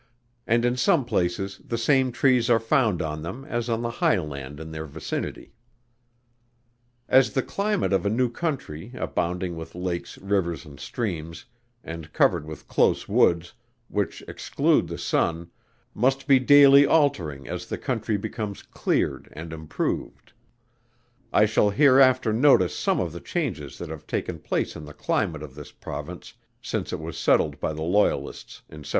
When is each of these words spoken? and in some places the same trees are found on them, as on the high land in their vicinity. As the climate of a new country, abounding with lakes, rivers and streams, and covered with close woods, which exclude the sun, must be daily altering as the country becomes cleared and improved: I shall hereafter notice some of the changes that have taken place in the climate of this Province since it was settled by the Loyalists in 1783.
and 0.47 0.65
in 0.65 0.75
some 0.75 1.05
places 1.05 1.61
the 1.63 1.77
same 1.77 2.11
trees 2.11 2.49
are 2.49 2.59
found 2.59 3.03
on 3.03 3.21
them, 3.21 3.45
as 3.45 3.69
on 3.69 3.83
the 3.83 3.89
high 4.01 4.17
land 4.17 4.59
in 4.59 4.71
their 4.71 4.87
vicinity. 4.87 5.53
As 7.07 7.33
the 7.33 7.43
climate 7.43 7.93
of 7.93 8.03
a 8.03 8.09
new 8.09 8.27
country, 8.27 8.89
abounding 8.95 9.55
with 9.55 9.75
lakes, 9.75 10.17
rivers 10.17 10.65
and 10.65 10.79
streams, 10.79 11.45
and 11.83 12.11
covered 12.13 12.47
with 12.47 12.67
close 12.67 13.07
woods, 13.07 13.53
which 13.89 14.23
exclude 14.27 14.87
the 14.87 14.97
sun, 14.97 15.51
must 15.93 16.25
be 16.25 16.39
daily 16.39 16.83
altering 16.83 17.47
as 17.47 17.67
the 17.67 17.77
country 17.77 18.17
becomes 18.17 18.63
cleared 18.63 19.29
and 19.33 19.53
improved: 19.53 20.33
I 21.31 21.45
shall 21.45 21.69
hereafter 21.69 22.33
notice 22.33 22.75
some 22.75 22.99
of 22.99 23.11
the 23.11 23.21
changes 23.21 23.77
that 23.77 23.89
have 23.89 24.07
taken 24.07 24.39
place 24.39 24.75
in 24.75 24.85
the 24.85 24.95
climate 24.95 25.43
of 25.43 25.53
this 25.53 25.71
Province 25.71 26.33
since 26.59 26.91
it 26.91 26.99
was 26.99 27.19
settled 27.19 27.59
by 27.59 27.71
the 27.71 27.83
Loyalists 27.83 28.63
in 28.67 28.77
1783. 28.81 28.89